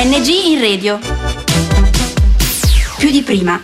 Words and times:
ANG 0.00 0.28
in 0.28 0.58
radio. 0.58 0.98
Più 2.96 3.10
di 3.10 3.20
prima. 3.20 3.62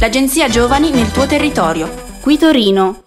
L'agenzia 0.00 0.48
Giovani 0.48 0.90
nel 0.90 1.12
tuo 1.12 1.26
territorio. 1.26 1.92
Qui 2.22 2.38
Torino. 2.38 3.02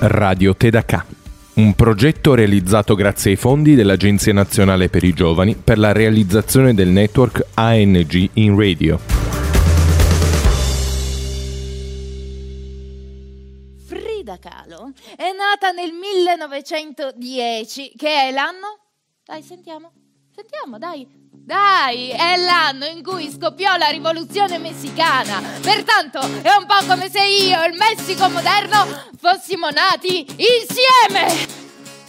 Radio 0.00 0.56
Tedacà. 0.56 1.06
Un 1.54 1.74
progetto 1.74 2.34
realizzato 2.34 2.96
grazie 2.96 3.30
ai 3.30 3.36
fondi 3.36 3.76
dell'Agenzia 3.76 4.32
Nazionale 4.32 4.88
per 4.88 5.04
i 5.04 5.12
Giovani 5.12 5.54
per 5.54 5.78
la 5.78 5.92
realizzazione 5.92 6.74
del 6.74 6.88
network 6.88 7.46
ANG 7.54 8.30
in 8.32 8.58
radio. 8.58 8.98
Frida 13.86 14.40
Kahlo 14.40 14.90
è 15.16 15.30
nata 15.30 15.70
nel 15.70 15.92
1910, 15.92 17.92
che 17.96 18.08
è 18.08 18.32
l'anno? 18.32 18.80
Dai, 19.24 19.42
sentiamo. 19.42 19.92
Sentiamo, 20.36 20.76
dai. 20.76 21.08
Dai, 21.32 22.10
è 22.10 22.36
l'anno 22.36 22.84
in 22.84 23.02
cui 23.02 23.30
scoppiò 23.30 23.74
la 23.78 23.86
rivoluzione 23.86 24.58
messicana. 24.58 25.40
Pertanto 25.62 26.18
è 26.20 26.54
un 26.54 26.66
po' 26.66 26.86
come 26.86 27.08
se 27.08 27.24
io 27.24 27.62
e 27.62 27.68
il 27.70 27.78
Messico 27.78 28.28
moderno 28.28 28.84
fossimo 29.16 29.70
nati 29.70 30.26
insieme. 30.28 31.32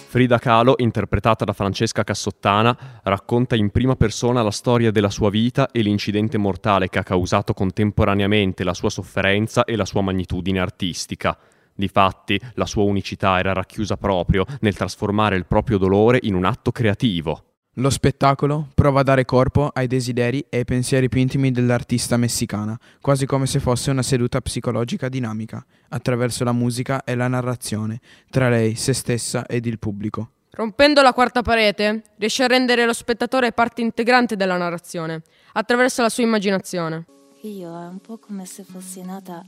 Frida 0.09 0.39
Kahlo, 0.39 0.73
interpretata 0.75 1.45
da 1.45 1.53
Francesca 1.53 2.03
Cassottana, 2.03 2.99
racconta 3.03 3.55
in 3.55 3.69
prima 3.69 3.95
persona 3.95 4.43
la 4.43 4.51
storia 4.51 4.91
della 4.91 5.09
sua 5.09 5.29
vita 5.29 5.71
e 5.71 5.79
l'incidente 5.79 6.37
mortale 6.37 6.89
che 6.89 6.99
ha 6.99 7.03
causato 7.03 7.53
contemporaneamente 7.53 8.65
la 8.65 8.73
sua 8.73 8.89
sofferenza 8.89 9.63
e 9.63 9.77
la 9.77 9.85
sua 9.85 10.01
magnitudine 10.01 10.59
artistica. 10.59 11.37
Difatti, 11.73 12.37
la 12.55 12.65
sua 12.65 12.83
unicità 12.83 13.39
era 13.39 13.53
racchiusa 13.53 13.95
proprio 13.95 14.43
nel 14.59 14.75
trasformare 14.75 15.37
il 15.37 15.45
proprio 15.45 15.77
dolore 15.77 16.19
in 16.23 16.35
un 16.35 16.43
atto 16.43 16.73
creativo. 16.73 17.43
Lo 17.79 17.91
spettacolo 17.91 18.69
prova 18.73 19.01
a 19.01 19.03
dare 19.03 19.23
corpo 19.23 19.69
ai 19.71 19.85
desideri 19.85 20.43
e 20.49 20.57
ai 20.57 20.65
pensieri 20.65 21.09
più 21.09 21.21
intimi 21.21 21.51
dell'artista 21.51 22.17
messicana, 22.17 22.75
quasi 22.99 23.27
come 23.27 23.45
se 23.45 23.59
fosse 23.59 23.91
una 23.91 24.01
seduta 24.01 24.41
psicologica 24.41 25.09
dinamica, 25.09 25.63
attraverso 25.89 26.43
la 26.43 26.53
musica 26.53 27.03
e 27.03 27.13
la 27.13 27.27
narrazione, 27.27 28.01
tra 28.31 28.49
lei, 28.49 28.73
se 28.73 28.93
stessa 28.93 29.45
ed 29.45 29.67
il 29.67 29.77
pubblico. 29.77 30.31
Rompendo 30.53 31.03
la 31.03 31.13
quarta 31.13 31.43
parete, 31.43 32.01
riesce 32.17 32.43
a 32.43 32.47
rendere 32.47 32.83
lo 32.83 32.93
spettatore 32.93 33.51
parte 33.51 33.81
integrante 33.81 34.35
della 34.35 34.57
narrazione, 34.57 35.21
attraverso 35.53 36.01
la 36.01 36.09
sua 36.09 36.23
immaginazione. 36.23 37.05
Io 37.41 37.79
è 37.79 37.85
un 37.85 37.99
po' 37.99 38.17
come 38.17 38.47
se 38.47 38.63
fossi 38.63 39.03
nata 39.03 39.43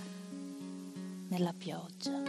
nella 1.30 1.54
pioggia. 1.58 2.22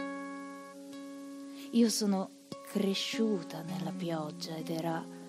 Io 1.73 1.89
sono 1.89 2.27
cresciuta 2.71 3.61
nella 3.61 3.93
pioggia 3.95 4.55
ed 4.55 4.69
era 4.71 5.19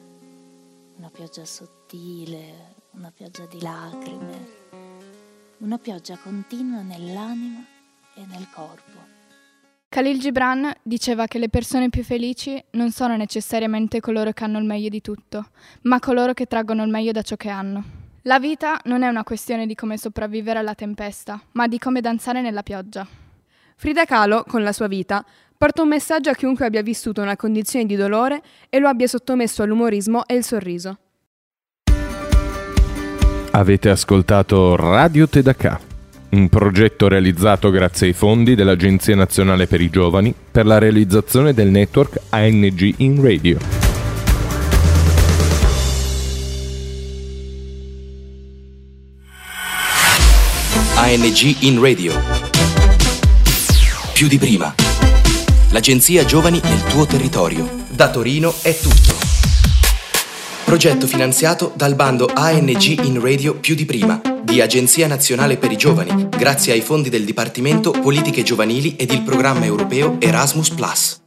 una 0.96 1.10
pioggia 1.10 1.44
sottile, 1.44 2.74
una 2.92 3.10
pioggia 3.10 3.46
di 3.46 3.60
lacrime, 3.60 4.46
una 5.58 5.78
pioggia 5.78 6.16
continua 6.16 6.82
nell'anima 6.82 7.64
e 8.14 8.24
nel 8.26 8.46
corpo. 8.52 9.10
Khalil 9.88 10.18
Gibran 10.18 10.72
diceva 10.82 11.26
che 11.26 11.38
le 11.38 11.48
persone 11.48 11.90
più 11.90 12.02
felici 12.02 12.62
non 12.70 12.90
sono 12.90 13.16
necessariamente 13.16 14.00
coloro 14.00 14.32
che 14.32 14.44
hanno 14.44 14.58
il 14.58 14.64
meglio 14.64 14.88
di 14.88 15.00
tutto, 15.00 15.48
ma 15.82 15.98
coloro 15.98 16.32
che 16.32 16.46
traggono 16.46 16.82
il 16.82 16.90
meglio 16.90 17.12
da 17.12 17.22
ciò 17.22 17.36
che 17.36 17.50
hanno. 17.50 17.84
La 18.22 18.38
vita 18.38 18.80
non 18.84 19.02
è 19.02 19.08
una 19.08 19.24
questione 19.24 19.66
di 19.66 19.74
come 19.74 19.98
sopravvivere 19.98 20.58
alla 20.58 20.74
tempesta, 20.74 21.40
ma 21.52 21.66
di 21.66 21.78
come 21.78 22.00
danzare 22.00 22.40
nella 22.40 22.62
pioggia. 22.62 23.06
Frida 23.76 24.04
Kahlo, 24.04 24.44
con 24.46 24.62
la 24.62 24.72
sua 24.72 24.86
vita, 24.86 25.24
porta 25.62 25.82
un 25.82 25.86
messaggio 25.86 26.28
a 26.28 26.34
chiunque 26.34 26.66
abbia 26.66 26.82
vissuto 26.82 27.22
una 27.22 27.36
condizione 27.36 27.86
di 27.86 27.94
dolore 27.94 28.42
e 28.68 28.80
lo 28.80 28.88
abbia 28.88 29.06
sottomesso 29.06 29.62
all'umorismo 29.62 30.26
e 30.26 30.34
il 30.34 30.42
sorriso. 30.42 30.98
Avete 33.52 33.88
ascoltato 33.88 34.74
Radio 34.74 35.28
Tedacà, 35.28 35.78
un 36.30 36.48
progetto 36.48 37.06
realizzato 37.06 37.70
grazie 37.70 38.08
ai 38.08 38.12
fondi 38.12 38.56
dell'Agenzia 38.56 39.14
Nazionale 39.14 39.68
per 39.68 39.80
i 39.80 39.88
Giovani 39.88 40.34
per 40.50 40.66
la 40.66 40.78
realizzazione 40.78 41.54
del 41.54 41.68
network 41.68 42.18
ANG 42.30 42.94
in 42.96 43.22
Radio. 43.22 43.58
ANG 50.96 51.54
in 51.60 51.80
Radio. 51.80 52.12
Più 54.12 54.26
di 54.26 54.38
prima. 54.38 54.81
L'agenzia 55.72 56.26
Giovani 56.26 56.60
nel 56.62 56.82
tuo 56.84 57.06
territorio. 57.06 57.86
Da 57.88 58.10
Torino 58.10 58.54
è 58.60 58.78
tutto. 58.78 59.16
Progetto 60.64 61.06
finanziato 61.06 61.72
dal 61.74 61.94
bando 61.94 62.28
ANG 62.30 63.02
in 63.04 63.18
Radio 63.18 63.54
più 63.54 63.74
di 63.74 63.86
prima 63.86 64.20
di 64.42 64.60
Agenzia 64.60 65.06
Nazionale 65.06 65.56
per 65.56 65.72
i 65.72 65.78
Giovani, 65.78 66.28
grazie 66.28 66.74
ai 66.74 66.82
fondi 66.82 67.08
del 67.08 67.24
Dipartimento 67.24 67.90
Politiche 67.90 68.42
Giovanili 68.42 68.96
ed 68.96 69.12
il 69.12 69.22
programma 69.22 69.64
europeo 69.64 70.16
Erasmus⁇ 70.20 70.72